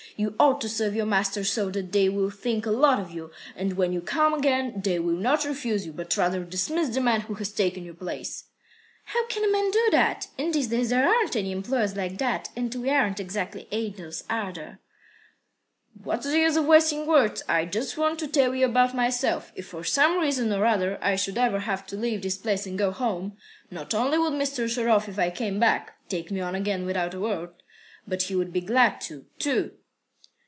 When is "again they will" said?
4.35-5.15